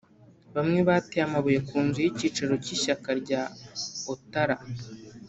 Bamwe 0.55 0.79
bateye 0.87 1.23
amabuye 1.27 1.59
ku 1.67 1.75
nzu 1.85 1.97
y’icyicaro 2.01 2.53
cy’ishyaka 2.63 3.09
rya 3.21 3.41
Outtara 4.09 4.57